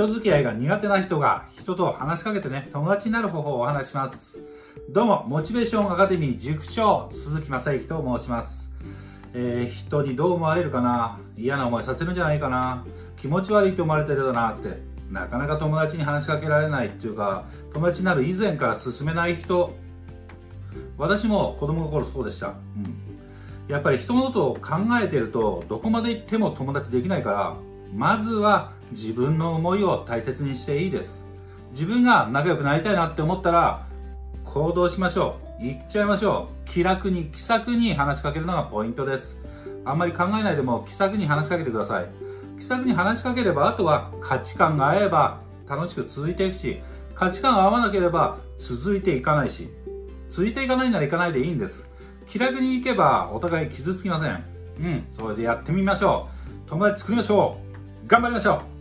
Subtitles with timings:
[0.00, 4.38] 人付き合いが苦手な人が人と話しかけてね、友達になる方法をお話しします。
[4.88, 8.72] どうも、モチベーションアカデミー塾長、鈴木正幸と申します。
[9.34, 12.86] えー、人にどう思われるかな嫌な思いさせるんじゃないかな
[13.20, 14.80] 気持ち悪いと思われてるだなって。
[15.10, 17.44] なかなか友達に話しかけられないっていうか、
[17.74, 19.76] 友達になる以前から進めない人。
[20.96, 22.48] 私も子供の頃そうでした。
[22.48, 22.54] うん。
[23.68, 27.56] やっぱり人のことを考えてると、どこまで行っても友達できないから、
[27.94, 31.26] まずは自分の思いを大切にしていいです。
[31.72, 33.86] 自分が仲良くなりたいなって思ったら、
[34.44, 35.64] 行動しましょう。
[35.64, 36.68] 行っちゃいましょう。
[36.68, 39.36] 気楽に、気さくに話しかけるのがポイントです。
[39.84, 42.06] あんまり考えないでも気さくに話しかけてください。
[42.58, 46.80] 気さくに話しかければ、あとは価値観が合えば楽しく続いていくし、
[47.14, 49.70] 価値観が合わなければ続いていかないし、
[50.28, 51.88] 続いていかないなら行かないでいいんです。
[52.28, 54.44] 気楽に行けばお互い傷つきません。
[54.80, 56.28] うん、それでやってみましょ
[56.66, 56.68] う。
[56.68, 57.58] 友達作りましょ
[58.04, 58.08] う。
[58.08, 58.79] 頑張りましょう